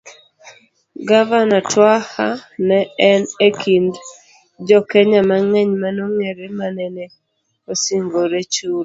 Gavana 1.07 1.57
Twaha 1.69 2.27
ne 2.67 2.79
en 3.09 3.21
e 3.47 3.49
kind 3.61 3.93
jokenya 4.67 5.21
mang'eny 5.29 5.71
manong'ere 5.81 6.45
manene 6.59 7.03
osingore 7.71 8.39
chulo 8.53 8.79